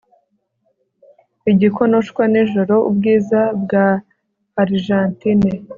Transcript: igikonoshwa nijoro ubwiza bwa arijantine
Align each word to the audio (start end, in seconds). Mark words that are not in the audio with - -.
igikonoshwa 1.51 2.23
nijoro 2.31 2.75
ubwiza 2.89 3.39
bwa 3.61 3.85
arijantine 4.61 5.51